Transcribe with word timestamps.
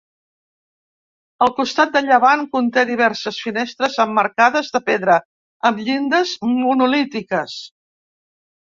El 1.47 1.51
costat 1.59 1.91
de 1.97 2.01
llevant 2.07 2.41
conté 2.57 2.85
diverses 2.93 3.39
finestres 3.49 4.01
emmarcades 4.07 4.75
de 4.79 4.83
pedra 4.89 5.21
amb 5.73 5.87
llindes 5.87 6.37
monolítiques. 6.67 7.63